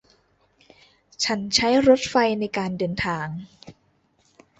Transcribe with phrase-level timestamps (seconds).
[1.23, 3.27] ฉันใช้รถไฟในการเดินทาง